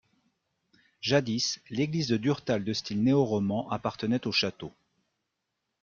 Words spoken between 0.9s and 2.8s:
Jadis, l’église de Durtal de